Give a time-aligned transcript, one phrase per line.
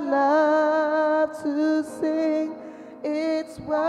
[0.00, 2.54] love to sing.
[3.02, 3.80] Its word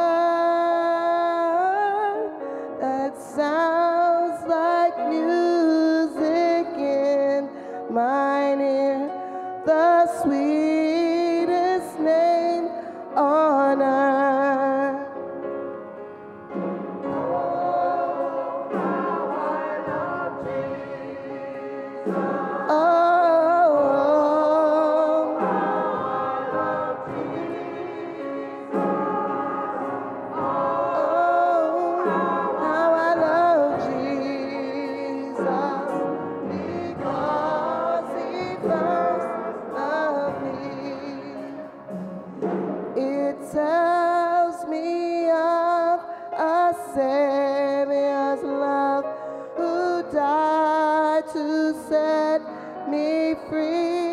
[2.80, 7.50] that sounds like music in
[7.94, 8.31] my
[46.96, 49.06] Savior's love
[49.56, 52.42] who died to set
[52.90, 54.11] me free.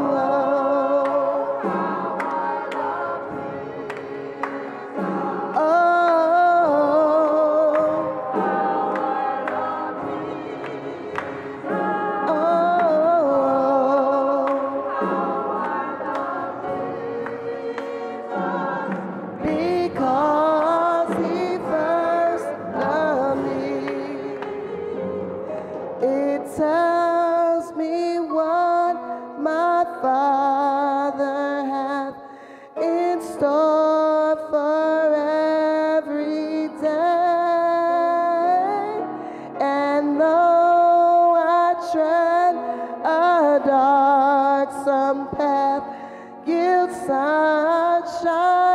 [1.63, 2.06] oh,
[26.38, 28.93] it tells me what
[29.39, 32.13] my Father had
[32.80, 35.15] in store for
[35.97, 36.93] every day.
[39.59, 42.55] And though I tread
[43.03, 45.83] a darksome path,
[46.45, 48.67] guilt sunshine.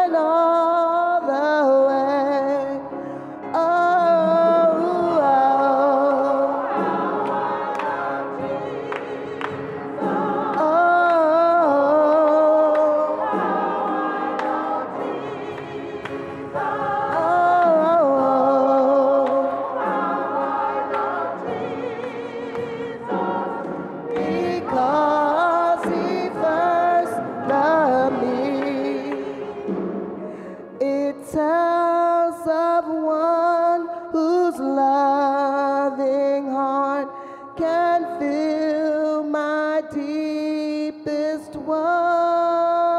[39.95, 42.93] deepest woe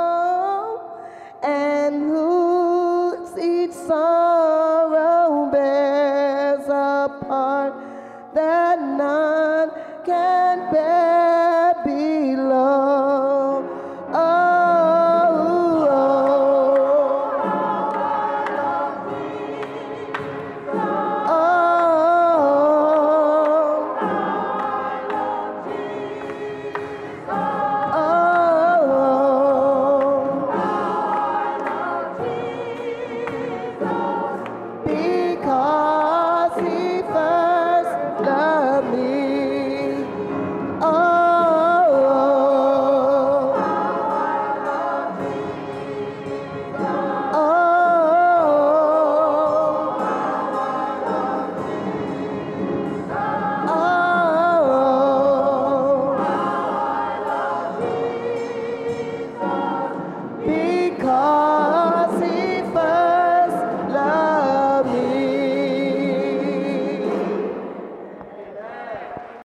[1.43, 7.73] and whose each sorrow bears a part
[8.33, 9.69] that none
[10.05, 12.92] can bear below.